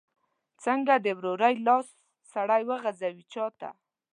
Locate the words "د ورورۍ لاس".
0.99-1.87